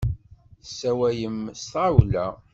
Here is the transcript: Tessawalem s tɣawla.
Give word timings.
Tessawalem 0.61 1.39
s 1.59 1.63
tɣawla. 1.71 2.27